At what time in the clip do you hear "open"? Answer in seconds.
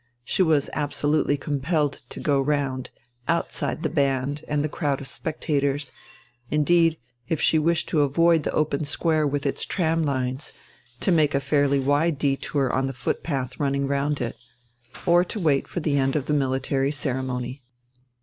8.51-8.83